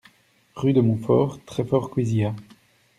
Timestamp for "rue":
0.55-0.73